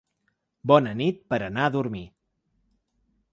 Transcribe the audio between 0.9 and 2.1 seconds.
nit per anar a dormir